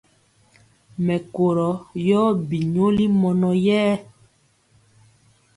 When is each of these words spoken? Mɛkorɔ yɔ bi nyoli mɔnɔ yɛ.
Mɛkorɔ 1.05 1.69
yɔ 2.07 2.21
bi 2.47 2.57
nyoli 2.73 3.05
mɔnɔ 3.21 3.49
yɛ. 3.65 3.81